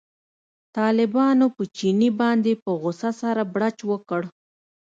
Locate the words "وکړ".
3.91-4.21